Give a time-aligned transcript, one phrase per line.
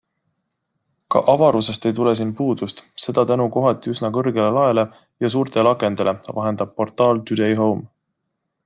[1.15, 4.87] Ka avarusest ei tule siin puudust, seda tänu kohati üsna kõrgele laele
[5.27, 7.89] ja suurtele akendele, vahendab portaal Today Home.